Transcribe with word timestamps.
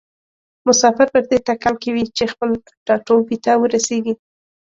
مسافر 0.67 1.07
پر 1.13 1.23
دې 1.29 1.37
تکل 1.49 1.75
کې 1.81 1.89
وي 1.95 2.03
چې 2.17 2.23
خپل 2.33 2.49
ټاټوبي 2.85 3.37
ته 3.45 3.51
ورسیږي. 3.61 4.13